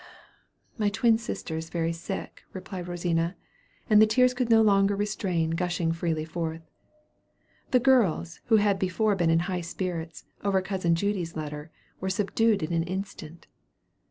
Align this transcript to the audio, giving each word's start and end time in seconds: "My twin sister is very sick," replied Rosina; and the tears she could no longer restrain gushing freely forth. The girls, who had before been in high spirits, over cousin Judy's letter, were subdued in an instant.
"My 0.79 0.89
twin 0.89 1.19
sister 1.19 1.55
is 1.57 1.69
very 1.69 1.93
sick," 1.93 2.41
replied 2.53 2.87
Rosina; 2.87 3.35
and 3.87 4.01
the 4.01 4.07
tears 4.07 4.31
she 4.31 4.35
could 4.35 4.49
no 4.49 4.63
longer 4.63 4.95
restrain 4.95 5.51
gushing 5.51 5.91
freely 5.91 6.25
forth. 6.25 6.63
The 7.69 7.79
girls, 7.79 8.39
who 8.45 8.55
had 8.55 8.79
before 8.79 9.15
been 9.15 9.29
in 9.29 9.41
high 9.41 9.61
spirits, 9.61 10.25
over 10.43 10.59
cousin 10.59 10.95
Judy's 10.95 11.35
letter, 11.35 11.69
were 11.99 12.09
subdued 12.09 12.63
in 12.63 12.73
an 12.73 12.81
instant. 12.81 13.45